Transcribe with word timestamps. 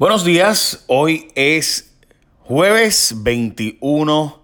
Buenos 0.00 0.24
días, 0.24 0.82
hoy 0.86 1.28
es 1.34 1.94
jueves 2.38 3.16
21 3.18 4.42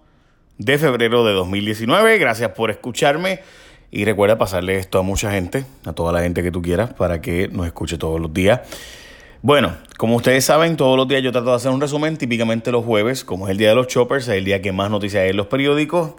de 0.59 0.77
febrero 0.77 1.25
de 1.25 1.33
2019. 1.33 2.19
Gracias 2.19 2.51
por 2.51 2.69
escucharme 2.69 3.39
y 3.89 4.05
recuerda 4.05 4.37
pasarle 4.37 4.77
esto 4.77 4.99
a 4.99 5.01
mucha 5.01 5.31
gente, 5.31 5.65
a 5.83 5.93
toda 5.93 6.13
la 6.13 6.21
gente 6.21 6.43
que 6.43 6.51
tú 6.51 6.61
quieras, 6.61 6.93
para 6.93 7.21
que 7.21 7.47
nos 7.47 7.65
escuche 7.65 7.97
todos 7.97 8.21
los 8.21 8.31
días. 8.31 8.61
Bueno, 9.41 9.75
como 9.97 10.17
ustedes 10.17 10.45
saben, 10.45 10.77
todos 10.77 10.95
los 10.95 11.07
días 11.07 11.23
yo 11.23 11.31
trato 11.31 11.49
de 11.49 11.55
hacer 11.55 11.71
un 11.71 11.81
resumen, 11.81 12.17
típicamente 12.17 12.71
los 12.71 12.85
jueves, 12.85 13.23
como 13.23 13.47
es 13.47 13.51
el 13.53 13.57
día 13.57 13.69
de 13.69 13.75
los 13.75 13.87
choppers, 13.87 14.27
es 14.27 14.35
el 14.35 14.45
día 14.45 14.61
que 14.61 14.71
más 14.71 14.91
noticias 14.91 15.23
hay 15.23 15.31
en 15.31 15.37
los 15.37 15.47
periódicos, 15.47 16.13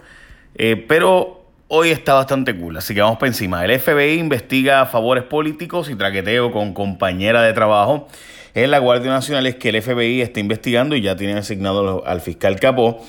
eh, 0.55 0.75
pero 0.85 1.45
hoy 1.69 1.91
está 1.91 2.15
bastante 2.15 2.53
cool, 2.57 2.75
así 2.75 2.93
que 2.93 2.99
vamos 2.99 3.17
para 3.17 3.29
encima. 3.29 3.63
El 3.63 3.79
FBI 3.79 4.19
investiga 4.19 4.85
favores 4.85 5.23
políticos 5.23 5.89
y 5.89 5.95
traqueteo 5.95 6.51
con 6.51 6.73
compañera 6.73 7.41
de 7.41 7.53
trabajo 7.53 8.09
en 8.53 8.71
la 8.71 8.79
Guardia 8.79 9.11
Nacional 9.11 9.45
es 9.47 9.55
que 9.55 9.69
el 9.69 9.81
FBI 9.81 10.21
está 10.21 10.39
investigando 10.39 10.95
y 10.95 11.01
ya 11.01 11.15
tiene 11.15 11.33
asignado 11.33 12.05
al 12.05 12.21
fiscal 12.21 12.59
Capó 12.59 13.01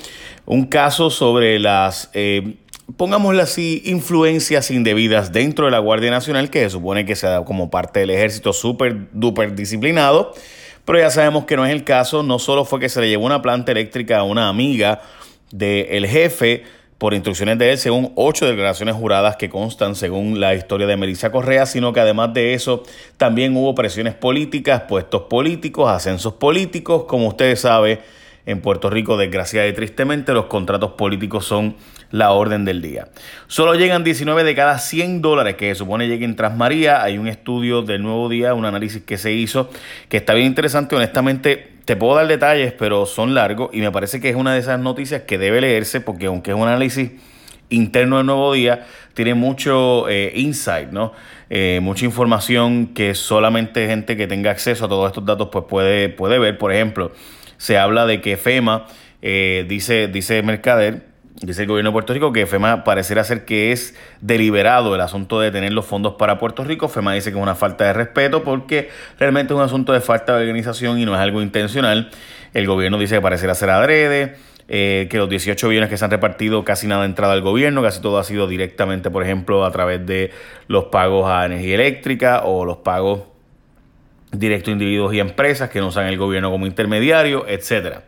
un 0.46 0.66
caso 0.66 1.10
sobre 1.10 1.58
las, 1.58 2.10
eh, 2.12 2.56
pongámoslo 2.96 3.40
así, 3.40 3.82
influencias 3.84 4.70
indebidas 4.70 5.32
dentro 5.32 5.66
de 5.66 5.70
la 5.70 5.78
Guardia 5.78 6.10
Nacional, 6.10 6.50
que 6.50 6.60
se 6.60 6.70
supone 6.70 7.04
que 7.06 7.14
se 7.14 7.28
da 7.28 7.44
como 7.44 7.70
parte 7.70 8.00
del 8.00 8.10
ejército 8.10 8.52
súper, 8.52 9.08
duper 9.12 9.54
disciplinado, 9.54 10.32
pero 10.84 10.98
ya 10.98 11.10
sabemos 11.10 11.44
que 11.44 11.56
no 11.56 11.64
es 11.64 11.72
el 11.72 11.84
caso. 11.84 12.24
No 12.24 12.38
solo 12.40 12.64
fue 12.64 12.80
que 12.80 12.88
se 12.88 13.00
le 13.00 13.08
llevó 13.08 13.26
una 13.26 13.42
planta 13.42 13.70
eléctrica 13.70 14.18
a 14.18 14.22
una 14.24 14.48
amiga 14.48 15.02
del 15.52 16.06
jefe, 16.06 16.64
por 17.00 17.14
instrucciones 17.14 17.56
de 17.56 17.72
él, 17.72 17.78
según 17.78 18.12
ocho 18.14 18.46
declaraciones 18.46 18.94
juradas 18.94 19.36
que 19.36 19.48
constan 19.48 19.94
según 19.94 20.38
la 20.38 20.54
historia 20.54 20.86
de 20.86 20.98
Melissa 20.98 21.32
Correa, 21.32 21.64
sino 21.64 21.94
que 21.94 22.00
además 22.00 22.34
de 22.34 22.52
eso 22.52 22.82
también 23.16 23.56
hubo 23.56 23.74
presiones 23.74 24.12
políticas, 24.12 24.82
puestos 24.82 25.22
políticos, 25.22 25.90
ascensos 25.90 26.34
políticos, 26.34 27.04
como 27.08 27.28
ustedes 27.28 27.62
saben 27.62 28.00
en 28.46 28.60
Puerto 28.60 28.90
Rico, 28.90 29.16
desgraciadamente 29.16 29.72
y 29.72 29.76
tristemente, 29.76 30.32
los 30.32 30.46
contratos 30.46 30.92
políticos 30.92 31.44
son 31.44 31.76
la 32.10 32.32
orden 32.32 32.64
del 32.64 32.82
día. 32.82 33.08
Solo 33.46 33.74
llegan 33.74 34.04
19 34.04 34.44
de 34.44 34.54
cada 34.54 34.78
100 34.78 35.22
dólares 35.22 35.56
que 35.56 35.68
se 35.68 35.76
supone 35.76 36.08
lleguen 36.08 36.36
tras 36.36 36.56
María. 36.56 37.02
Hay 37.02 37.18
un 37.18 37.28
estudio 37.28 37.82
del 37.82 38.02
nuevo 38.02 38.28
día, 38.28 38.54
un 38.54 38.64
análisis 38.64 39.02
que 39.02 39.18
se 39.18 39.32
hizo, 39.32 39.70
que 40.08 40.16
está 40.16 40.34
bien 40.34 40.46
interesante. 40.46 40.96
Honestamente, 40.96 41.72
te 41.84 41.96
puedo 41.96 42.16
dar 42.16 42.26
detalles, 42.26 42.72
pero 42.72 43.06
son 43.06 43.34
largos 43.34 43.70
y 43.72 43.80
me 43.80 43.90
parece 43.90 44.20
que 44.20 44.28
es 44.28 44.36
una 44.36 44.54
de 44.54 44.60
esas 44.60 44.80
noticias 44.80 45.22
que 45.22 45.38
debe 45.38 45.60
leerse 45.60 46.00
porque 46.00 46.26
aunque 46.26 46.50
es 46.50 46.56
un 46.56 46.68
análisis 46.68 47.10
interno 47.68 48.18
del 48.18 48.26
nuevo 48.26 48.52
día, 48.52 48.86
tiene 49.14 49.34
mucho 49.34 50.08
eh, 50.08 50.32
insight, 50.34 50.90
¿no? 50.90 51.12
Eh, 51.48 51.80
mucha 51.82 52.04
información 52.04 52.88
que 52.88 53.14
solamente 53.14 53.86
gente 53.86 54.16
que 54.16 54.26
tenga 54.26 54.50
acceso 54.50 54.84
a 54.84 54.88
todos 54.88 55.08
estos 55.08 55.24
datos 55.24 55.48
pues 55.50 55.64
puede, 55.68 56.08
puede 56.08 56.38
ver. 56.38 56.58
Por 56.58 56.72
ejemplo, 56.72 57.12
se 57.60 57.76
habla 57.76 58.06
de 58.06 58.22
que 58.22 58.38
FEMA, 58.38 58.86
eh, 59.20 59.66
dice, 59.68 60.08
dice 60.08 60.42
Mercader, 60.42 61.02
dice 61.42 61.60
el 61.60 61.68
gobierno 61.68 61.90
de 61.90 61.92
Puerto 61.92 62.14
Rico, 62.14 62.32
que 62.32 62.46
FEMA 62.46 62.84
parecerá 62.84 63.22
ser 63.22 63.44
que 63.44 63.70
es 63.70 63.94
deliberado 64.22 64.94
el 64.94 65.02
asunto 65.02 65.38
de 65.40 65.50
tener 65.50 65.70
los 65.74 65.84
fondos 65.84 66.14
para 66.14 66.38
Puerto 66.38 66.64
Rico. 66.64 66.88
FEMA 66.88 67.12
dice 67.12 67.30
que 67.30 67.36
es 67.36 67.42
una 67.42 67.54
falta 67.54 67.84
de 67.84 67.92
respeto 67.92 68.44
porque 68.44 68.88
realmente 69.18 69.52
es 69.52 69.58
un 69.58 69.62
asunto 69.62 69.92
de 69.92 70.00
falta 70.00 70.34
de 70.34 70.40
organización 70.40 70.98
y 70.98 71.04
no 71.04 71.12
es 71.14 71.20
algo 71.20 71.42
intencional. 71.42 72.10
El 72.54 72.66
gobierno 72.66 72.98
dice 72.98 73.16
que 73.16 73.20
parecerá 73.20 73.54
ser 73.54 73.68
adrede. 73.68 74.36
Eh, 74.72 75.08
que 75.10 75.18
los 75.18 75.28
18 75.28 75.68
billones 75.68 75.90
que 75.90 75.96
se 75.96 76.04
han 76.04 76.12
repartido 76.12 76.64
casi 76.64 76.86
nada 76.86 77.02
ha 77.02 77.04
entrado 77.04 77.32
al 77.32 77.42
gobierno, 77.42 77.82
casi 77.82 78.00
todo 78.00 78.18
ha 78.18 78.24
sido 78.24 78.46
directamente, 78.46 79.10
por 79.10 79.24
ejemplo, 79.24 79.64
a 79.64 79.72
través 79.72 80.06
de 80.06 80.30
los 80.68 80.84
pagos 80.84 81.28
a 81.28 81.44
energía 81.44 81.74
eléctrica 81.74 82.42
o 82.44 82.64
los 82.64 82.76
pagos 82.76 83.29
directo 84.32 84.70
a 84.70 84.72
individuos 84.72 85.14
y 85.14 85.20
empresas 85.20 85.70
que 85.70 85.80
no 85.80 85.88
usan 85.88 86.06
el 86.06 86.16
gobierno 86.16 86.50
como 86.50 86.66
intermediario, 86.66 87.46
etcétera. 87.48 88.02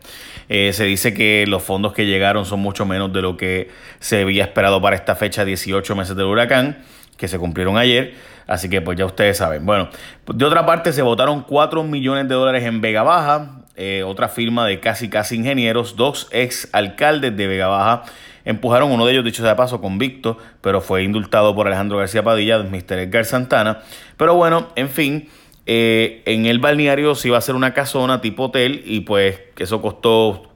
Eh, 0.49 0.71
se 0.73 0.83
dice 0.85 1.13
que 1.13 1.45
los 1.47 1.63
fondos 1.63 1.93
que 1.93 2.05
llegaron 2.05 2.45
son 2.45 2.59
mucho 2.59 2.85
menos 2.85 3.11
de 3.13 3.21
lo 3.21 3.37
que 3.37 3.69
se 3.99 4.21
había 4.21 4.43
esperado 4.43 4.81
para 4.81 4.95
esta 4.95 5.15
fecha, 5.15 5.45
18 5.45 5.95
meses 5.95 6.15
del 6.15 6.25
huracán, 6.25 6.79
que 7.17 7.27
se 7.27 7.39
cumplieron 7.39 7.77
ayer. 7.77 8.13
Así 8.45 8.69
que 8.69 8.81
pues 8.81 8.97
ya 8.97 9.05
ustedes 9.05 9.37
saben. 9.37 9.65
Bueno, 9.65 9.89
de 10.27 10.45
otra 10.45 10.65
parte 10.65 10.91
se 10.91 11.01
votaron 11.01 11.43
4 11.43 11.83
millones 11.83 12.27
de 12.27 12.35
dólares 12.35 12.63
en 12.65 12.81
Vega 12.81 13.03
Baja, 13.03 13.61
eh, 13.75 14.03
otra 14.05 14.27
firma 14.27 14.67
de 14.67 14.79
casi 14.79 15.09
casi 15.09 15.37
ingenieros, 15.37 15.95
dos 15.95 16.27
ex 16.31 16.69
alcaldes 16.73 17.35
de 17.35 17.47
Vega 17.47 17.67
Baja 17.67 18.03
empujaron, 18.45 18.91
uno 18.91 19.05
de 19.05 19.13
ellos 19.13 19.25
dicho 19.25 19.41
sea 19.41 19.51
de 19.51 19.55
paso 19.55 19.81
convicto, 19.81 20.37
pero 20.61 20.81
fue 20.81 21.03
indultado 21.03 21.55
por 21.55 21.67
Alejandro 21.67 21.97
García 21.97 22.23
Padilla, 22.23 22.59
Mr. 22.59 22.99
Edgar 22.99 23.25
Santana. 23.25 23.81
Pero 24.17 24.35
bueno, 24.35 24.67
en 24.75 24.89
fin, 24.89 25.29
eh, 25.65 26.21
en 26.25 26.45
el 26.45 26.59
balneario 26.59 27.15
se 27.15 27.29
iba 27.29 27.37
a 27.37 27.39
hacer 27.39 27.55
una 27.55 27.73
casona 27.73 28.21
tipo 28.21 28.43
hotel 28.43 28.83
y 28.85 29.01
pues 29.01 29.39
eso 29.57 29.81
costó 29.81 30.49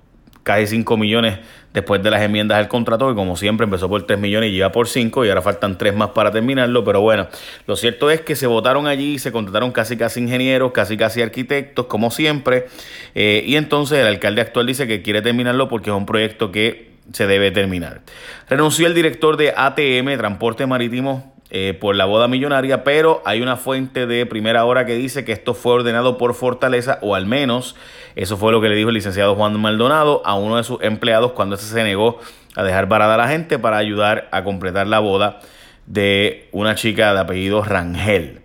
casi 0.44 0.68
5 0.68 0.98
millones 0.98 1.40
después 1.74 2.02
de 2.02 2.10
las 2.10 2.22
enmiendas 2.22 2.58
del 2.58 2.68
contrato, 2.68 3.08
que 3.10 3.16
como 3.16 3.36
siempre 3.36 3.66
empezó 3.66 3.88
por 3.88 4.04
3 4.08 4.18
millones 4.18 4.50
y 4.50 4.56
iba 4.56 4.72
por 4.72 4.88
5 4.88 5.26
y 5.26 5.30
ahora 5.30 5.42
faltan 5.42 5.78
3 5.78 5.96
más 5.96 6.10
para 6.10 6.32
terminarlo, 6.32 6.84
pero 6.84 7.02
bueno, 7.02 7.28
lo 7.68 7.76
cierto 7.76 8.10
es 8.10 8.22
que 8.22 8.36
se 8.36 8.48
votaron 8.48 8.88
allí, 8.88 9.20
se 9.20 9.32
contrataron 9.32 9.72
casi 9.72 9.98
casi 9.98 10.22
ingenieros, 10.22 10.72
casi 10.72 10.98
casi 10.98 11.22
arquitectos, 11.22 11.86
como 11.86 12.10
siempre, 12.10 12.68
eh, 13.14 13.44
y 13.46 13.58
entonces 13.58 14.00
el 14.00 14.08
alcalde 14.08 14.42
actual 14.42 14.66
dice 14.66 14.88
que 14.88 15.02
quiere 15.02 15.22
terminarlo 15.22 15.68
porque 15.68 15.90
es 15.92 15.96
un 15.96 16.06
proyecto 16.06 16.52
que 16.52 16.94
se 17.14 17.28
debe 17.28 17.52
terminar. 17.52 18.02
Renunció 18.50 18.88
el 18.88 18.94
director 18.94 19.38
de 19.38 19.54
ATM, 19.56 20.18
Transporte 20.18 20.66
Marítimo, 20.66 21.37
eh, 21.50 21.78
por 21.80 21.96
la 21.96 22.06
boda 22.06 22.28
millonaria, 22.28 22.84
pero 22.84 23.22
hay 23.26 23.42
una 23.42 23.56
fuente 23.56 24.06
de 24.06 24.26
primera 24.26 24.66
hora 24.66 24.86
que 24.86 24.96
dice 24.96 25.24
que 25.24 25.32
esto 25.32 25.54
fue 25.54 25.74
ordenado 25.74 26.18
por 26.18 26.34
Fortaleza, 26.34 27.00
o 27.02 27.16
al 27.16 27.26
menos 27.26 27.76
eso 28.16 28.36
fue 28.36 28.52
lo 28.52 28.60
que 28.60 28.68
le 28.68 28.76
dijo 28.76 28.90
el 28.90 28.96
licenciado 28.96 29.36
Juan 29.36 29.60
Maldonado 29.60 30.22
a 30.26 30.36
uno 30.36 30.58
de 30.58 30.64
sus 30.64 30.82
empleados 30.82 31.32
cuando 31.32 31.56
ese 31.56 31.66
se 31.66 31.84
negó 31.84 32.20
a 32.56 32.64
dejar 32.64 32.88
varada 32.88 33.14
a 33.14 33.18
la 33.18 33.28
gente 33.30 33.60
para 33.60 33.78
ayudar 33.78 34.28
a 34.32 34.44
completar 34.44 34.88
la 34.88 35.00
boda 35.00 35.40
de 35.86 36.50
una 36.52 36.76
chica 36.76 37.14
de 37.14 37.20
apellido 37.22 37.64
Rangel 37.64 38.42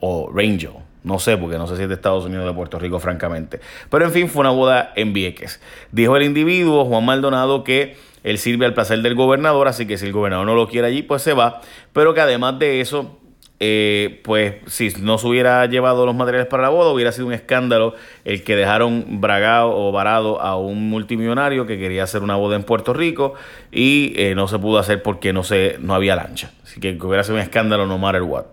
o 0.00 0.30
Rangel. 0.30 0.84
No 1.04 1.18
sé, 1.18 1.36
porque 1.36 1.58
no 1.58 1.66
sé 1.66 1.76
si 1.76 1.82
es 1.82 1.88
de 1.88 1.94
Estados 1.94 2.24
Unidos 2.24 2.44
o 2.44 2.48
de 2.48 2.54
Puerto 2.54 2.78
Rico, 2.78 2.98
francamente. 2.98 3.60
Pero 3.90 4.06
en 4.06 4.10
fin, 4.10 4.28
fue 4.28 4.40
una 4.40 4.50
boda 4.50 4.92
en 4.96 5.12
Vieques. 5.12 5.60
Dijo 5.92 6.16
el 6.16 6.22
individuo, 6.22 6.86
Juan 6.86 7.04
Maldonado, 7.04 7.62
que 7.62 7.96
él 8.24 8.38
sirve 8.38 8.66
al 8.66 8.74
placer 8.74 9.00
del 9.02 9.14
gobernador, 9.14 9.68
así 9.68 9.86
que 9.86 9.98
si 9.98 10.06
el 10.06 10.12
gobernador 10.12 10.46
no 10.46 10.54
lo 10.54 10.66
quiere 10.66 10.88
allí, 10.88 11.02
pues 11.02 11.22
se 11.22 11.34
va. 11.34 11.60
Pero 11.92 12.14
que 12.14 12.22
además 12.22 12.58
de 12.58 12.80
eso, 12.80 13.20
eh, 13.60 14.20
pues 14.24 14.56
si 14.66 14.88
no 14.98 15.18
se 15.18 15.26
hubiera 15.26 15.64
llevado 15.66 16.06
los 16.06 16.14
materiales 16.14 16.48
para 16.48 16.62
la 16.64 16.70
boda, 16.70 16.90
hubiera 16.90 17.12
sido 17.12 17.26
un 17.26 17.34
escándalo 17.34 17.94
el 18.24 18.42
que 18.42 18.56
dejaron 18.56 19.20
bragado 19.20 19.76
o 19.76 19.92
varado 19.92 20.40
a 20.40 20.56
un 20.56 20.88
multimillonario 20.88 21.66
que 21.66 21.78
quería 21.78 22.02
hacer 22.02 22.22
una 22.22 22.34
boda 22.34 22.56
en 22.56 22.64
Puerto 22.64 22.94
Rico 22.94 23.34
y 23.70 24.14
eh, 24.16 24.34
no 24.34 24.48
se 24.48 24.58
pudo 24.58 24.78
hacer 24.78 25.02
porque 25.02 25.34
no, 25.34 25.44
se, 25.44 25.76
no 25.80 25.94
había 25.94 26.16
lancha. 26.16 26.50
Así 26.64 26.80
que 26.80 26.98
hubiera 27.00 27.24
sido 27.24 27.36
un 27.36 27.42
escándalo 27.42 27.86
no 27.86 27.98
matter 27.98 28.22
what. 28.22 28.46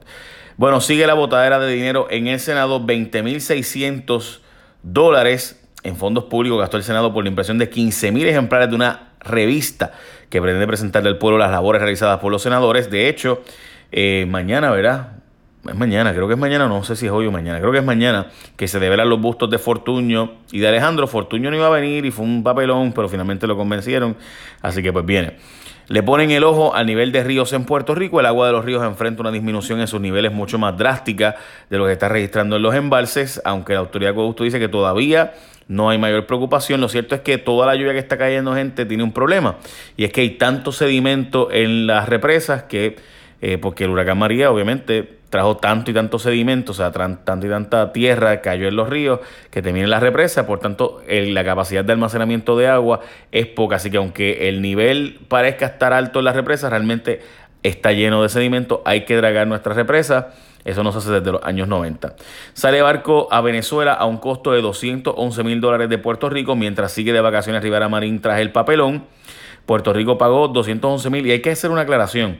Bueno, 0.57 0.81
sigue 0.81 1.07
la 1.07 1.13
botadera 1.13 1.59
de 1.59 1.73
dinero 1.73 2.07
en 2.09 2.27
el 2.27 2.41
Senado, 2.41 2.85
20.600 2.85 4.39
dólares 4.83 5.65
en 5.83 5.95
fondos 5.95 6.25
públicos 6.25 6.59
gastó 6.59 6.77
el 6.77 6.83
Senado 6.83 7.13
por 7.13 7.23
la 7.23 7.29
impresión 7.29 7.57
de 7.57 7.71
15.000 7.71 8.25
ejemplares 8.25 8.69
de 8.69 8.75
una 8.75 9.10
revista 9.21 9.93
que 10.29 10.41
pretende 10.41 10.67
presentarle 10.67 11.09
al 11.09 11.17
pueblo 11.17 11.37
las 11.37 11.51
labores 11.51 11.81
realizadas 11.81 12.19
por 12.19 12.31
los 12.31 12.41
senadores. 12.41 12.89
De 12.89 13.09
hecho, 13.09 13.41
eh, 13.91 14.25
mañana, 14.29 14.71
¿verdad? 14.71 15.21
Es 15.67 15.75
mañana, 15.75 16.11
creo 16.13 16.27
que 16.27 16.33
es 16.33 16.39
mañana, 16.39 16.67
no 16.67 16.83
sé 16.83 16.95
si 16.95 17.05
es 17.05 17.11
hoy 17.11 17.27
o 17.27 17.31
mañana, 17.31 17.59
creo 17.59 17.71
que 17.71 17.77
es 17.77 17.83
mañana 17.83 18.27
que 18.55 18.67
se 18.67 18.79
develan 18.79 19.09
los 19.09 19.21
bustos 19.21 19.47
de 19.49 19.59
Fortuño 19.59 20.37
y 20.51 20.59
de 20.59 20.67
Alejandro. 20.67 21.05
Fortuño 21.05 21.51
no 21.51 21.55
iba 21.55 21.67
a 21.67 21.69
venir 21.69 22.03
y 22.05 22.11
fue 22.11 22.25
un 22.25 22.43
papelón, 22.43 22.93
pero 22.93 23.07
finalmente 23.07 23.45
lo 23.45 23.55
convencieron, 23.55 24.15
así 24.61 24.81
que 24.81 24.91
pues 24.91 25.05
viene. 25.05 25.33
Le 25.87 26.03
ponen 26.03 26.31
el 26.31 26.45
ojo 26.45 26.73
al 26.73 26.85
nivel 26.85 27.11
de 27.11 27.23
ríos 27.23 27.51
en 27.53 27.65
Puerto 27.65 27.93
Rico. 27.93 28.19
El 28.21 28.25
agua 28.25 28.47
de 28.47 28.53
los 28.53 28.63
ríos 28.63 28.81
enfrenta 28.81 29.21
una 29.21 29.31
disminución 29.31 29.81
en 29.81 29.87
sus 29.87 29.99
niveles 29.99 30.31
mucho 30.31 30.57
más 30.57 30.77
drástica 30.77 31.35
de 31.69 31.77
lo 31.77 31.85
que 31.85 31.91
está 31.91 32.07
registrando 32.07 32.55
en 32.55 32.61
los 32.61 32.73
embalses, 32.73 33.41
aunque 33.43 33.73
la 33.73 33.79
autoridad 33.79 34.15
de 34.15 34.43
dice 34.43 34.57
que 34.57 34.69
todavía 34.69 35.33
no 35.71 35.89
hay 35.89 35.97
mayor 35.97 36.25
preocupación. 36.25 36.81
Lo 36.81 36.89
cierto 36.89 37.15
es 37.15 37.21
que 37.21 37.37
toda 37.37 37.65
la 37.65 37.75
lluvia 37.75 37.93
que 37.93 37.99
está 37.99 38.17
cayendo, 38.17 38.53
gente, 38.53 38.85
tiene 38.85 39.03
un 39.03 39.13
problema. 39.13 39.55
Y 39.95 40.03
es 40.03 40.11
que 40.11 40.19
hay 40.19 40.31
tanto 40.31 40.73
sedimento 40.73 41.49
en 41.49 41.87
las 41.87 42.09
represas 42.09 42.63
que, 42.63 42.97
eh, 43.41 43.57
porque 43.57 43.85
el 43.85 43.91
huracán 43.91 44.17
María 44.17 44.51
obviamente 44.51 45.21
trajo 45.29 45.55
tanto 45.55 45.89
y 45.89 45.93
tanto 45.93 46.19
sedimento, 46.19 46.73
o 46.73 46.75
sea, 46.75 46.91
tanto 46.91 47.47
y 47.47 47.49
tanta 47.49 47.93
tierra 47.93 48.41
cayó 48.41 48.67
en 48.67 48.75
los 48.75 48.89
ríos 48.89 49.21
que 49.49 49.61
termina 49.61 49.87
las 49.87 50.03
represas, 50.03 50.45
por 50.45 50.59
tanto, 50.59 51.01
la 51.07 51.45
capacidad 51.45 51.85
de 51.85 51.93
almacenamiento 51.93 52.57
de 52.57 52.67
agua 52.67 52.99
es 53.31 53.47
poca. 53.47 53.77
Así 53.77 53.89
que 53.89 53.95
aunque 53.95 54.49
el 54.49 54.61
nivel 54.61 55.21
parezca 55.29 55.67
estar 55.67 55.93
alto 55.93 56.19
en 56.19 56.25
las 56.25 56.35
represas, 56.35 56.69
realmente 56.69 57.21
está 57.63 57.93
lleno 57.93 58.21
de 58.21 58.27
sedimento, 58.27 58.81
hay 58.83 59.05
que 59.05 59.15
dragar 59.15 59.47
nuestras 59.47 59.77
represas 59.77 60.25
eso 60.63 60.83
no 60.83 60.91
se 60.91 60.99
hace 60.99 61.11
desde 61.11 61.31
los 61.31 61.43
años 61.43 61.67
90. 61.67 62.15
Sale 62.53 62.81
barco 62.81 63.27
a 63.31 63.41
Venezuela 63.41 63.93
a 63.93 64.05
un 64.05 64.17
costo 64.17 64.51
de 64.51 64.61
211 64.61 65.43
mil 65.43 65.61
dólares 65.61 65.89
de 65.89 65.97
Puerto 65.97 66.29
Rico 66.29 66.55
mientras 66.55 66.91
sigue 66.91 67.13
de 67.13 67.21
vacaciones 67.21 67.63
Rivera 67.63 67.89
Marín 67.89 68.21
tras 68.21 68.39
el 68.39 68.51
papelón. 68.51 69.05
Puerto 69.65 69.93
Rico 69.93 70.17
pagó 70.17 70.47
211 70.47 71.09
mil 71.09 71.25
y 71.25 71.31
hay 71.31 71.41
que 71.41 71.51
hacer 71.51 71.71
una 71.71 71.81
aclaración. 71.81 72.39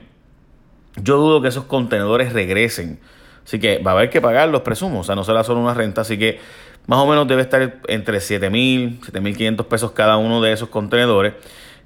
Yo 0.96 1.16
dudo 1.16 1.40
que 1.42 1.48
esos 1.48 1.64
contenedores 1.64 2.32
regresen. 2.32 3.00
Así 3.44 3.58
que 3.58 3.78
va 3.78 3.92
a 3.92 3.94
haber 3.94 4.10
que 4.10 4.20
pagarlos, 4.20 4.62
presumo. 4.62 5.00
O 5.00 5.04
sea, 5.04 5.14
no 5.14 5.24
será 5.24 5.42
solo 5.42 5.60
una 5.60 5.74
renta. 5.74 6.02
Así 6.02 6.18
que 6.18 6.38
más 6.86 6.98
o 6.98 7.06
menos 7.06 7.26
debe 7.26 7.42
estar 7.42 7.80
entre 7.88 8.20
7 8.20 8.50
mil, 8.50 9.00
7 9.02 9.20
mil 9.20 9.36
500 9.36 9.66
pesos 9.66 9.92
cada 9.92 10.16
uno 10.16 10.40
de 10.40 10.52
esos 10.52 10.68
contenedores 10.68 11.34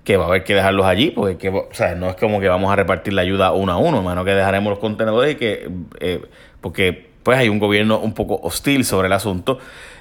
que 0.06 0.16
va 0.16 0.26
a 0.26 0.28
haber 0.28 0.44
que 0.44 0.54
dejarlos 0.54 0.86
allí, 0.86 1.10
porque 1.10 1.48
o 1.48 1.68
sea, 1.72 1.96
no 1.96 2.08
es 2.08 2.14
como 2.14 2.38
que 2.38 2.46
vamos 2.46 2.72
a 2.72 2.76
repartir 2.76 3.12
la 3.12 3.22
ayuda 3.22 3.50
uno 3.50 3.72
a 3.72 3.76
uno, 3.76 3.98
hermano, 3.98 4.24
que 4.24 4.30
dejaremos 4.30 4.70
los 4.70 4.78
contenedores 4.78 5.34
y 5.34 5.34
que, 5.34 5.68
eh, 5.98 6.22
porque 6.60 7.08
pues 7.24 7.36
hay 7.36 7.48
un 7.48 7.58
gobierno 7.58 7.98
un 7.98 8.14
poco 8.14 8.38
hostil 8.40 8.84
sobre 8.84 9.08
el 9.08 9.12
asunto. 9.12 9.58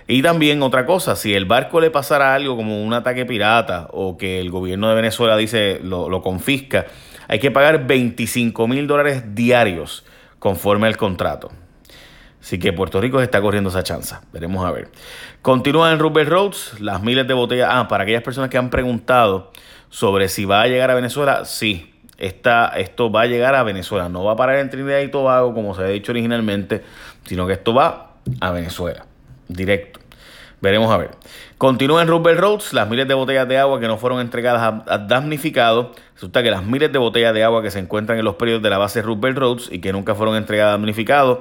Y 0.08 0.22
también 0.22 0.62
otra 0.62 0.86
cosa, 0.86 1.16
si 1.16 1.34
el 1.34 1.46
barco 1.46 1.82
le 1.82 1.90
pasara 1.90 2.36
algo 2.36 2.56
como 2.56 2.84
un 2.84 2.94
ataque 2.94 3.26
pirata 3.26 3.88
o 3.94 4.16
que 4.16 4.40
el 4.40 4.52
gobierno 4.52 4.90
de 4.90 4.96
Venezuela 4.96 5.36
dice 5.38 5.80
lo, 5.82 6.08
lo 6.08 6.22
confisca, 6.22 6.86
hay 7.28 7.40
que 7.40 7.50
pagar 7.50 7.88
25 7.88 8.68
mil 8.68 8.86
dólares 8.86 9.34
diarios 9.34 10.06
conforme 10.38 10.86
al 10.86 10.98
contrato. 10.98 11.50
Así 12.40 12.60
que 12.60 12.74
Puerto 12.74 13.02
Rico 13.02 13.20
está 13.22 13.42
corriendo 13.42 13.72
esa 13.72 13.82
chanza. 13.82 14.22
Veremos 14.32 14.64
a 14.64 14.72
ver. 14.72 14.90
Continúan 15.42 15.94
en 15.94 16.00
Rupert 16.00 16.30
Roads 16.30 16.80
las 16.80 17.02
miles 17.02 17.28
de 17.28 17.34
botellas. 17.34 17.70
Ah, 17.72 17.88
para 17.88 18.04
aquellas 18.04 18.22
personas 18.22 18.52
que 18.52 18.60
han 18.60 18.70
preguntado 18.70 19.52
sobre 19.90 20.28
si 20.30 20.46
va 20.46 20.62
a 20.62 20.68
llegar 20.68 20.92
a 20.92 20.96
Venezuela, 20.96 21.46
sí. 21.46 21.94
esto 22.18 23.12
va 23.12 23.22
a 23.22 23.26
llegar 23.26 23.56
a 23.56 23.64
Venezuela. 23.64 24.10
No 24.10 24.24
va 24.24 24.34
a 24.34 24.36
parar 24.36 24.58
en 24.58 24.70
Trinidad 24.70 25.00
y 25.00 25.10
Tobago, 25.10 25.54
como 25.54 25.76
se 25.76 25.84
ha 25.84 25.88
dicho 25.88 26.12
originalmente, 26.12 26.84
sino 27.26 27.48
que 27.48 27.54
esto 27.54 27.74
va 27.74 28.14
a 28.40 28.52
Venezuela. 28.52 29.06
Directo. 29.48 30.00
Veremos 30.62 30.92
a 30.92 30.98
ver. 30.98 31.12
Continúa 31.58 32.02
en 32.02 32.08
Rupert 32.08 32.40
Roads 32.40 32.74
las 32.74 32.90
miles 32.90 33.08
de 33.08 33.14
botellas 33.14 33.48
de 33.48 33.58
agua 33.58 33.80
que 33.80 33.88
no 33.88 33.98
fueron 33.98 34.20
entregadas 34.20 34.84
a, 34.88 34.98
damnificados. 34.98 35.96
Resulta 36.16 36.42
que 36.42 36.50
las 36.50 36.66
miles 36.66 36.92
de 36.92 36.98
botellas 36.98 37.34
de 37.34 37.44
agua 37.44 37.62
que 37.62 37.72
se 37.72 37.80
encuentran 37.80 38.18
en 38.18 38.26
los 38.26 38.36
periodos 38.36 38.64
de 38.64 38.70
la 38.70 38.78
base 38.78 39.02
Rupert 39.02 39.38
Roads 39.38 39.70
y 39.72 39.80
que 39.80 39.94
nunca 39.94 40.16
fueron 40.16 40.36
entregadas 40.36 40.70
a 40.70 40.78
damnificados 40.78 41.40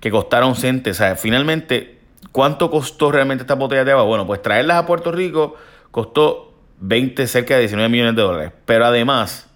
que 0.00 0.10
costaron 0.10 0.54
centes. 0.54 0.96
O 0.96 0.98
sea, 0.98 1.16
finalmente, 1.16 1.98
¿cuánto 2.32 2.70
costó 2.70 3.10
realmente 3.10 3.42
esta 3.42 3.54
botella 3.54 3.84
de 3.84 3.92
agua? 3.92 4.04
Bueno, 4.04 4.26
pues 4.26 4.42
traerlas 4.42 4.76
a 4.76 4.86
Puerto 4.86 5.12
Rico 5.12 5.56
costó 5.90 6.52
20, 6.80 7.26
cerca 7.26 7.54
de 7.54 7.60
19 7.60 7.88
millones 7.88 8.16
de 8.16 8.22
dólares. 8.22 8.52
Pero 8.64 8.86
además, 8.86 9.48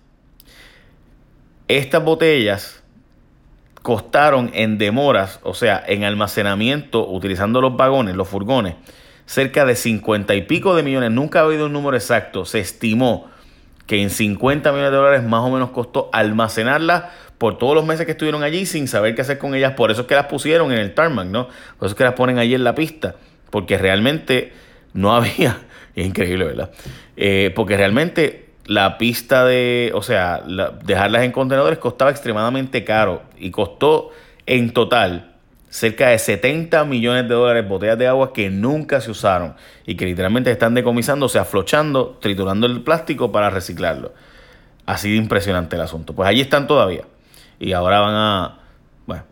estas 1.69 2.05
botellas 2.05 2.83
costaron 3.83 4.51
en 4.55 4.79
demoras, 4.79 5.41
o 5.43 5.55
sea, 5.55 5.83
en 5.87 6.05
almacenamiento, 6.05 7.09
utilizando 7.09 7.61
los 7.61 7.77
vagones, 7.77 8.15
los 8.15 8.29
furgones, 8.29 8.77
cerca 9.27 9.65
de 9.65 9.75
50 9.75 10.35
y 10.35 10.43
pico 10.43 10.75
de 10.75 10.83
millones. 10.83 11.11
Nunca 11.11 11.41
ha 11.41 11.45
habido 11.45 11.67
un 11.67 11.73
número 11.73 11.97
exacto. 11.97 12.45
Se 12.45 12.61
estimó 12.61 13.31
que 13.87 14.01
en 14.01 14.11
50 14.11 14.71
millones 14.71 14.93
de 14.93 14.97
dólares 14.97 15.23
más 15.25 15.41
o 15.41 15.51
menos 15.51 15.71
costó 15.71 16.09
almacenarlas 16.13 17.05
por 17.39 17.59
todos 17.59 17.75
los 17.75 17.85
meses 17.85 18.07
que 18.07 18.13
estuvieron 18.13 18.45
allí 18.45 18.67
sin 18.67 18.87
saber 18.87 19.15
qué 19.15 19.23
hacer 19.23 19.39
con 19.39 19.55
ellas. 19.55 19.73
Por 19.73 19.91
eso 19.91 20.03
es 20.03 20.07
que 20.07 20.15
las 20.15 20.27
pusieron 20.27 20.71
en 20.73 20.79
el 20.79 20.95
tarmac, 20.95 21.27
¿no? 21.27 21.49
Por 21.79 21.87
eso 21.87 21.89
es 21.89 21.95
que 21.95 22.05
las 22.05 22.15
ponen 22.15 22.39
allí 22.39 22.55
en 22.55 22.63
la 22.63 22.75
pista. 22.75 23.17
Porque 23.51 23.79
realmente 23.79 24.53
no 24.93 25.13
había. 25.17 25.59
Es 25.95 26.07
increíble, 26.07 26.45
¿verdad? 26.45 26.71
Eh, 27.17 27.53
porque 27.55 27.77
realmente 27.77 28.47
la 28.67 28.99
pista 28.99 29.45
de. 29.45 29.91
O 29.95 30.03
sea, 30.03 30.43
dejarlas 30.85 31.23
en 31.23 31.33
contenedores 31.33 31.79
costaba 31.79 32.11
extremadamente 32.11 32.85
caro. 32.85 33.23
Y 33.39 33.51
costó 33.51 34.11
en 34.47 34.73
total 34.73 35.33
cerca 35.69 36.09
de 36.09 36.19
70 36.19 36.85
millones 36.85 37.27
de 37.29 37.35
dólares 37.35 37.67
botellas 37.67 37.99
de 37.99 38.07
agua 38.07 38.35
que 38.35 38.51
nunca 38.51 39.01
se 39.01 39.11
usaron 39.11 39.55
y 39.87 39.95
que 39.95 40.05
literalmente 40.05 40.51
están 40.51 40.75
decomisándose, 40.75 41.39
aflochando, 41.39 42.19
triturando 42.21 42.67
el 42.67 42.83
plástico 42.83 43.33
para 43.33 43.49
reciclarlo. 43.49 44.13
Así 44.85 45.11
de 45.11 45.17
impresionante 45.17 45.77
el 45.77 45.83
asunto. 45.83 46.13
Pues 46.13 46.29
allí 46.29 46.43
están 46.43 46.67
todavía 46.67 47.05
y 47.59 47.73
ahora 47.73 48.01
van 48.01 48.15
a... 48.15 48.59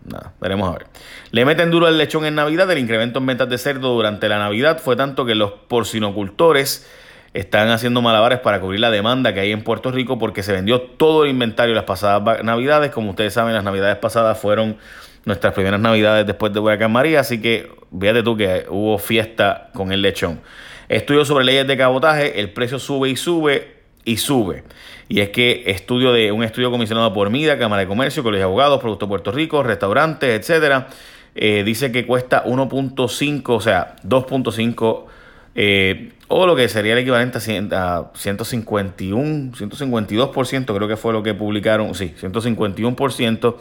Nada, 0.05 0.33
veremos 0.41 0.69
a 0.69 0.79
ver. 0.79 0.87
Le 1.31 1.45
meten 1.45 1.71
duro 1.71 1.89
el 1.89 1.99
lechón 1.99 2.25
en 2.25 2.35
Navidad. 2.35 2.71
El 2.71 2.79
incremento 2.79 3.19
en 3.19 3.27
ventas 3.27 3.49
de 3.49 3.59
cerdo 3.59 3.95
durante 3.95 4.29
la 4.29 4.39
Navidad 4.39 4.79
fue 4.79 4.97
tanto 4.97 5.25
que 5.27 5.35
los 5.35 5.53
porcinocultores 5.53 6.89
están 7.33 7.69
haciendo 7.69 8.03
malabares 8.03 8.41
para 8.41 8.61
cubrir 8.61 8.81
la 8.81 8.91
demanda 8.91 9.33
que 9.33 9.41
hay 9.41 9.53
en 9.53 9.63
Puerto 9.63 9.93
Rico 9.93 10.19
porque 10.19 10.43
se 10.43 10.53
vendió 10.53 10.81
todo 10.81 11.25
el 11.25 11.31
inventario 11.31 11.75
las 11.75 11.85
pasadas 11.85 12.43
Navidades. 12.43 12.91
Como 12.91 13.11
ustedes 13.11 13.35
saben, 13.35 13.55
las 13.55 13.65
Navidades 13.65 13.97
pasadas 13.97 14.39
fueron 14.39 14.77
nuestras 15.25 15.55
primeras 15.55 15.81
Navidades 15.81 16.27
después 16.27 16.53
de 16.53 16.61
Huracán 16.61 16.93
María, 16.93 17.21
así 17.21 17.41
que 17.41 17.71
fíjate 17.99 18.23
tú 18.23 18.37
que 18.37 18.67
hubo 18.69 18.99
fiesta 18.99 19.71
con 19.75 19.93
el 19.93 20.03
lechón. 20.03 20.41
Estudio 20.89 21.25
sobre 21.25 21.45
leyes 21.45 21.67
de 21.67 21.77
cabotaje, 21.77 22.41
el 22.41 22.53
precio 22.53 22.79
sube 22.79 23.11
y 23.11 23.17
sube 23.17 23.80
y 24.05 24.17
sube. 24.17 24.65
Y 25.09 25.21
es 25.21 25.31
que 25.31 25.65
estudio 25.67 26.13
de 26.13 26.33
un 26.33 26.45
estudio 26.45 26.71
comisionado 26.71 27.13
por 27.13 27.31
MIDA, 27.31 27.59
Cámara 27.59 27.81
de 27.81 27.89
Comercio, 27.89 28.23
Colegio 28.23 28.47
de 28.47 28.51
Abogados, 28.51 28.81
Producto 28.81 29.09
Puerto 29.09 29.33
Rico, 29.33 29.63
restaurantes, 29.63 30.39
etcétera, 30.39 30.89
eh, 31.35 31.63
dice 31.65 31.91
que 31.91 32.07
cuesta 32.07 32.45
1.5, 32.45 33.43
o 33.49 33.61
sea, 33.61 33.97
2.5 34.05 35.07
eh, 35.55 36.13
o 36.29 36.47
lo 36.47 36.55
que 36.55 36.69
sería 36.69 36.93
el 36.93 37.01
equivalente 37.01 37.39
a, 37.73 38.11
151, 38.15 39.53
152%, 39.53 40.77
creo 40.77 40.89
que 40.89 40.97
fue 40.97 41.13
lo 41.13 41.25
que 41.25 41.35
publicaron, 41.35 41.93
sí, 41.97 42.15
151%, 42.21 43.57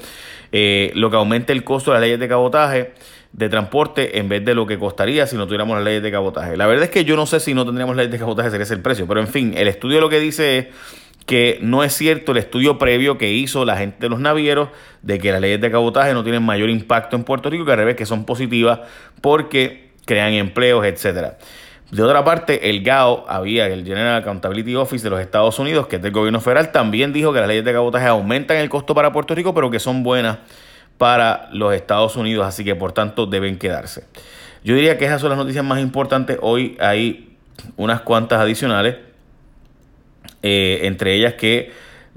eh, 0.51 0.91
lo 0.93 1.09
que 1.09 1.15
aumenta 1.15 1.51
el 1.51 1.63
costo 1.63 1.91
de 1.91 1.95
las 1.95 2.01
leyes 2.01 2.19
de 2.19 2.27
cabotaje 2.27 2.93
de 3.31 3.49
transporte 3.49 4.17
en 4.19 4.27
vez 4.27 4.43
de 4.43 4.55
lo 4.55 4.65
que 4.65 4.79
costaría 4.79 5.27
si 5.27 5.35
no 5.35 5.45
tuviéramos 5.45 5.75
las 5.77 5.85
leyes 5.85 6.01
de 6.01 6.11
cabotaje. 6.11 6.57
La 6.57 6.67
verdad 6.67 6.85
es 6.85 6.89
que 6.89 7.05
yo 7.05 7.15
no 7.15 7.25
sé 7.25 7.39
si 7.39 7.53
no 7.53 7.65
tendríamos 7.65 7.95
leyes 7.95 8.11
de 8.11 8.17
cabotaje 8.17 8.49
sería 8.49 8.63
ese 8.63 8.73
el 8.73 8.81
precio, 8.81 9.07
pero 9.07 9.19
en 9.19 9.27
fin, 9.27 9.53
el 9.55 9.67
estudio 9.67 10.01
lo 10.01 10.09
que 10.09 10.19
dice 10.19 10.57
es 10.57 10.67
que 11.25 11.59
no 11.61 11.83
es 11.83 11.93
cierto 11.93 12.31
el 12.31 12.39
estudio 12.39 12.79
previo 12.79 13.19
que 13.19 13.31
hizo 13.31 13.63
la 13.63 13.77
gente 13.77 13.97
de 13.99 14.09
los 14.09 14.19
navieros 14.19 14.69
de 15.03 15.19
que 15.19 15.31
las 15.31 15.39
leyes 15.39 15.61
de 15.61 15.69
cabotaje 15.69 16.13
no 16.13 16.23
tienen 16.23 16.41
mayor 16.41 16.71
impacto 16.71 17.15
en 17.15 17.23
Puerto 17.23 17.51
Rico, 17.51 17.65
que 17.65 17.71
al 17.71 17.77
revés, 17.77 17.95
que 17.95 18.07
son 18.07 18.25
positivas 18.25 18.79
porque 19.21 19.91
crean 20.05 20.33
empleos, 20.33 20.83
etcétera. 20.85 21.37
De 21.91 22.03
otra 22.03 22.23
parte, 22.23 22.69
el 22.69 22.83
GAO, 22.83 23.25
había 23.27 23.67
el 23.67 23.83
General 23.85 24.15
Accountability 24.17 24.75
Office 24.75 25.03
de 25.03 25.09
los 25.11 25.19
Estados 25.19 25.57
Unidos, 25.59 25.87
que 25.87 25.97
es 25.97 26.01
del 26.01 26.11
gobierno 26.11 26.41
federal, 26.41 26.71
también 26.71 27.13
dijo 27.13 27.31
que 27.31 27.39
las 27.39 27.47
leyes 27.47 27.65
de 27.65 27.73
cabotaje 27.73 28.07
aumentan 28.07 28.57
el 28.57 28.69
costo 28.69 28.95
para 28.95 29.11
Puerto 29.11 29.35
Rico, 29.35 29.53
pero 29.53 29.69
que 29.69 29.79
son 29.79 30.01
buenas 30.01 30.39
para 30.99 31.49
los 31.53 31.73
Estados 31.73 32.17
Unidos, 32.17 32.45
así 32.45 32.63
que 32.65 32.75
por 32.75 32.91
tanto 32.91 33.25
deben 33.25 33.57
quedarse. 33.57 34.03
Yo 34.65 34.75
diría 34.75 34.97
que 34.97 35.05
esas 35.05 35.21
son 35.21 35.29
las 35.29 35.39
noticias 35.39 35.63
más 35.63 35.79
importantes. 35.79 36.37
Hoy 36.41 36.77
hay 36.81 37.37
unas 37.77 38.01
cuantas 38.01 38.41
adicionales. 38.41 38.97
Eh, 40.43 40.81
entre 40.83 41.15
ellas 41.15 41.35
que 41.35 41.71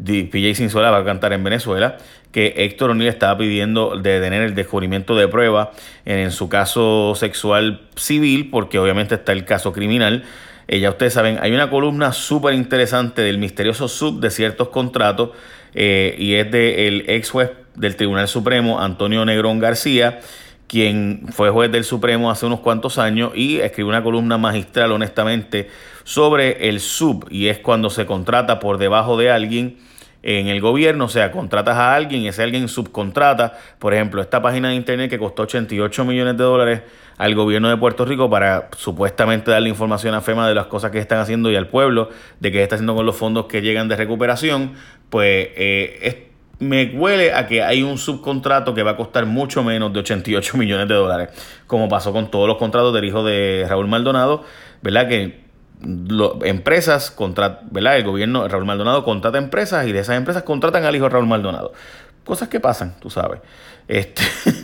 PJ 0.05 0.55
Sinzuela 0.57 0.91
va 0.91 0.99
a 0.99 1.05
cantar 1.05 1.33
en 1.33 1.45
Venezuela, 1.45 1.97
que 2.33 2.55
Héctor 2.57 2.91
O'Neill 2.91 3.09
estaba 3.09 3.39
pidiendo 3.39 3.97
de 3.97 4.21
tener 4.21 4.43
el 4.43 4.57
descubrimiento 4.57 5.15
de 5.15 5.29
prueba 5.29 5.71
en, 6.05 6.33
su 6.33 6.49
caso 6.49 7.15
sexual 7.15 7.83
civil, 7.95 8.51
porque 8.51 8.81
obviamente 8.81 9.15
está 9.15 9.31
el 9.31 9.45
caso 9.45 9.73
criminal. 9.73 10.25
Eh, 10.67 10.81
ya 10.81 10.91
ustedes 10.91 11.13
saben, 11.13 11.39
hay 11.41 11.53
una 11.53 11.71
columna 11.71 12.13
súper 12.13 12.55
interesante 12.55 13.23
del 13.23 13.39
misterioso 13.39 13.87
sub 13.87 14.19
de 14.19 14.31
ciertos 14.31 14.71
contratos 14.71 15.31
eh, 15.73 16.17
y 16.19 16.35
es 16.35 16.51
del 16.51 17.05
ex 17.09 17.31
juez 17.31 17.51
del 17.75 17.97
Tribunal 17.97 18.29
Supremo, 18.29 18.81
Antonio 18.81 19.25
Negrón 19.25 19.59
García, 19.59 20.21
quien 20.67 21.27
fue 21.31 21.51
juez 21.51 21.71
del 21.71 21.85
Supremo 21.85 22.31
hace 22.31 22.47
unos 22.47 22.61
cuantos 22.61 22.99
años 22.99 23.33
y 23.35 23.61
escribió 23.61 23.89
una 23.89 24.03
columna 24.03 24.39
magistral, 24.39 24.93
honestamente, 24.93 25.69
sobre 26.05 26.69
el 26.69 26.81
sub, 26.81 27.27
y 27.31 27.49
es 27.49 27.59
cuando 27.59 27.91
se 27.91 28.07
contrata 28.07 28.59
por 28.59 28.79
debajo 28.79 29.17
de 29.17 29.31
alguien 29.31 29.77
en 30.23 30.47
el 30.47 30.61
gobierno, 30.61 31.07
o 31.07 31.09
sea, 31.09 31.33
contratas 31.33 31.77
a 31.77 31.95
alguien 31.95 32.23
y 32.23 32.29
ese 32.29 32.43
alguien 32.43 32.69
subcontrata, 32.69 33.59
por 33.79 33.93
ejemplo, 33.93 34.23
esta 34.23 34.41
página 34.41 34.69
de 34.69 34.77
internet 34.77 35.11
que 35.11 35.19
costó 35.19 35.43
88 35.43 36.05
millones 36.05 36.37
de 36.37 36.45
dólares 36.45 36.83
al 37.19 37.35
gobierno 37.35 37.69
de 37.69 37.77
Puerto 37.77 38.05
Rico 38.05 38.31
para 38.31 38.69
supuestamente 38.77 39.51
darle 39.51 39.69
información 39.69 40.15
a 40.15 40.21
FEMA 40.21 40.49
de 40.49 40.55
las 40.55 40.67
cosas 40.67 40.91
que 40.91 40.99
están 40.99 41.19
haciendo 41.19 41.51
y 41.51 41.57
al 41.57 41.67
pueblo 41.69 42.09
de 42.41 42.53
qué 42.53 42.63
está 42.63 42.77
haciendo 42.77 42.95
con 42.95 43.05
los 43.05 43.17
fondos 43.17 43.47
que 43.47 43.63
llegan 43.63 43.89
de 43.89 43.97
recuperación, 43.97 44.73
pues 45.11 45.49
eh, 45.57 45.99
es 46.03 46.32
me 46.63 46.93
huele 46.95 47.35
a 47.35 47.47
que 47.49 47.63
hay 47.63 47.83
un 47.83 47.99
subcontrato 47.99 48.73
que 48.73 48.85
va 48.85 48.93
a 48.93 48.97
costar 48.97 49.27
mucho 49.27 49.65
menos 49.65 49.93
de 49.93 49.99
88 49.99 50.57
millones 50.57 50.89
de 50.89 50.95
dólares, 50.95 51.31
como 51.67 51.89
pasó 51.89 52.13
con 52.13 52.31
todos 52.31 52.47
los 52.47 52.57
contratos 52.57 52.95
del 52.95 53.05
hijo 53.05 53.25
de 53.25 53.67
Raúl 53.69 53.89
Maldonado, 53.89 54.45
¿verdad? 54.81 55.09
Que 55.09 55.43
empresas, 56.45 57.11
contra, 57.11 57.61
¿verdad? 57.71 57.97
El 57.97 58.05
gobierno, 58.05 58.47
Raúl 58.47 58.65
Maldonado 58.65 59.03
contrata 59.03 59.39
empresas 59.39 59.87
y 59.89 59.93
de 59.93 59.99
esas 59.99 60.17
empresas 60.17 60.45
contratan 60.45 60.85
al 60.85 60.95
hijo 60.95 61.07
de 61.07 61.11
Raúl 61.11 61.27
Maldonado. 61.27 61.73
Cosas 62.25 62.49
que 62.49 62.61
pasan, 62.61 62.95
tú 63.01 63.11
sabes. 63.11 63.41
Este, 63.89 64.23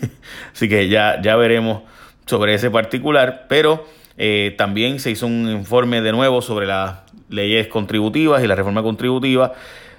así 0.53 0.69
que 0.69 0.89
ya, 0.89 1.21
ya 1.21 1.35
veremos 1.35 1.83
sobre 2.27 2.55
ese 2.55 2.71
particular, 2.71 3.47
pero 3.49 3.85
eh, 4.17 4.55
también 4.57 5.01
se 5.01 5.11
hizo 5.11 5.27
un 5.27 5.51
informe 5.51 6.01
de 6.01 6.13
nuevo 6.13 6.43
sobre 6.43 6.67
las 6.67 7.01
leyes 7.29 7.67
contributivas 7.67 8.45
y 8.45 8.47
la 8.47 8.55
reforma 8.55 8.85
contributiva 8.85 9.55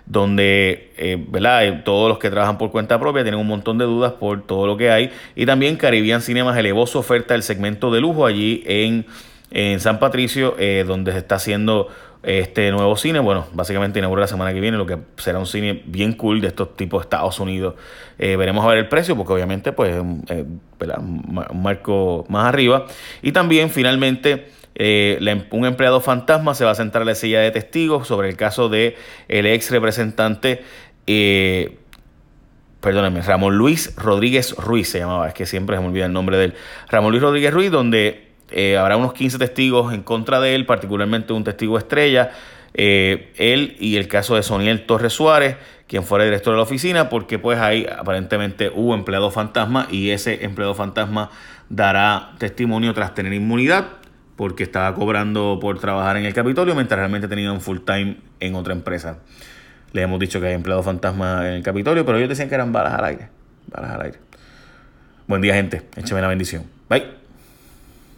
donde 0.09 0.91
eh, 0.97 1.23
¿verdad? 1.29 1.65
Eh, 1.65 1.81
todos 1.85 2.09
los 2.09 2.17
que 2.17 2.29
trabajan 2.29 2.57
por 2.57 2.71
cuenta 2.71 2.99
propia 2.99 3.23
tienen 3.23 3.39
un 3.39 3.47
montón 3.47 3.77
de 3.77 3.85
dudas 3.85 4.11
por 4.13 4.41
todo 4.45 4.67
lo 4.67 4.75
que 4.75 4.91
hay. 4.91 5.11
Y 5.35 5.45
también 5.45 5.77
Caribbean 5.77 6.21
Cinemas 6.21 6.57
elevó 6.57 6.85
su 6.85 6.97
oferta 6.99 7.33
del 7.33 7.43
segmento 7.43 7.89
de 7.91 8.01
lujo 8.01 8.25
allí 8.25 8.63
en 8.65 9.05
en 9.51 9.79
San 9.79 9.99
Patricio, 9.99 10.55
eh, 10.59 10.83
donde 10.85 11.11
se 11.11 11.19
está 11.19 11.35
haciendo 11.35 11.87
este 12.21 12.71
nuevo 12.71 12.95
cine. 12.97 13.19
Bueno, 13.19 13.47
básicamente 13.53 13.99
inaugura 13.99 14.21
la 14.21 14.27
semana 14.27 14.53
que 14.53 14.59
viene, 14.59 14.77
lo 14.77 14.85
que 14.85 14.97
será 15.17 15.39
un 15.39 15.45
cine 15.45 15.81
bien 15.85 16.13
cool 16.13 16.41
de 16.41 16.47
estos 16.47 16.75
tipos 16.75 17.01
de 17.01 17.03
Estados 17.05 17.39
Unidos. 17.39 17.75
Eh, 18.17 18.35
veremos 18.35 18.65
a 18.65 18.69
ver 18.69 18.77
el 18.77 18.87
precio, 18.89 19.15
porque 19.15 19.33
obviamente, 19.33 19.71
pues, 19.71 19.95
eh, 20.29 20.45
un 20.97 21.61
marco 21.61 22.25
más 22.29 22.45
arriba. 22.45 22.85
Y 23.21 23.31
también, 23.31 23.69
finalmente. 23.69 24.58
Em, 24.81 25.43
un 25.51 25.65
empleado 25.65 25.99
fantasma 25.99 26.55
se 26.55 26.63
va 26.63 26.71
a 26.71 26.75
sentar 26.75 27.01
en 27.01 27.09
la 27.09 27.15
silla 27.15 27.41
de 27.41 27.51
testigos 27.51 28.07
sobre 28.07 28.29
el 28.29 28.37
caso 28.37 28.69
de 28.69 28.95
el 29.27 29.45
ex 29.45 29.71
representante 29.71 30.63
eh, 31.05 31.77
Ramón 32.81 33.57
Luis 33.57 33.93
Rodríguez 33.97 34.55
Ruiz 34.55 34.87
se 34.87 34.99
llamaba, 34.99 35.27
es 35.27 35.33
que 35.33 35.45
siempre 35.45 35.75
se 35.75 35.81
me 35.81 35.89
olvida 35.89 36.05
el 36.05 36.13
nombre 36.13 36.37
de 36.37 36.45
él. 36.45 36.53
Ramón 36.89 37.11
Luis 37.11 37.21
Rodríguez 37.21 37.53
Ruiz, 37.53 37.71
donde 37.71 38.29
eh, 38.51 38.77
habrá 38.77 38.95
unos 38.95 39.11
15 39.11 39.37
testigos 39.37 39.93
en 39.93 40.01
contra 40.01 40.39
de 40.39 40.55
él, 40.55 40.65
particularmente 40.65 41.33
un 41.33 41.43
testigo 41.43 41.77
estrella, 41.77 42.31
eh, 42.73 43.33
él 43.35 43.75
y 43.81 43.97
el 43.97 44.07
caso 44.07 44.35
de 44.35 44.43
Soniel 44.43 44.85
Torres 44.85 45.11
Suárez, 45.11 45.57
quien 45.87 46.05
fuera 46.05 46.23
director 46.23 46.53
de 46.53 46.57
la 46.57 46.63
oficina, 46.63 47.09
porque 47.09 47.37
pues 47.37 47.59
ahí 47.59 47.85
aparentemente 47.85 48.71
hubo 48.73 48.93
empleado 48.93 49.29
fantasma 49.29 49.87
y 49.91 50.11
ese 50.11 50.45
empleado 50.45 50.73
fantasma 50.73 51.31
dará 51.67 52.31
testimonio 52.37 52.93
tras 52.93 53.13
tener 53.13 53.33
inmunidad 53.33 53.98
porque 54.39 54.63
estaba 54.63 54.95
cobrando 54.95 55.59
por 55.59 55.79
trabajar 55.79 56.15
en 56.15 56.23
el 56.23 56.33
Capitolio 56.33 56.73
mientras 56.73 56.97
realmente 56.97 57.27
tenía 57.27 57.51
un 57.51 57.59
full 57.59 57.79
time 57.79 58.19
en 58.39 58.55
otra 58.55 58.71
empresa. 58.71 59.17
Les 59.91 60.05
hemos 60.05 60.17
dicho 60.17 60.39
que 60.39 60.47
hay 60.47 60.53
empleado 60.53 60.81
fantasma 60.81 61.45
en 61.45 61.55
el 61.55 61.61
Capitolio, 61.61 62.05
pero 62.05 62.19
ellos 62.19 62.29
decían 62.29 62.47
que 62.47 62.55
eran 62.55 62.71
balas 62.71 62.93
al 62.93 63.03
aire. 63.03 63.27
Balas 63.67 63.91
al 63.91 64.01
aire. 64.03 64.19
Buen 65.27 65.41
día, 65.41 65.55
gente. 65.55 65.81
Écheme 65.97 66.21
la 66.21 66.29
bendición. 66.29 66.63
Bye. 66.87 67.18